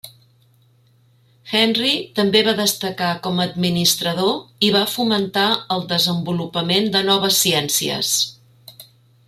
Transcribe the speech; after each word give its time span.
Henry 1.57 1.91
també 2.19 2.41
va 2.47 2.55
destacar 2.61 3.11
com 3.27 3.37
a 3.37 3.45
administrador 3.49 4.33
i 4.69 4.73
va 4.77 4.83
fomentar 4.95 5.47
el 5.77 5.87
desenvolupament 5.95 6.93
de 6.97 7.03
noves 7.11 7.39
ciències. 7.45 8.15